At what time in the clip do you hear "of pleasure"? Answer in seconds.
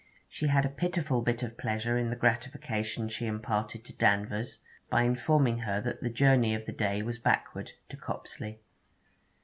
1.43-1.95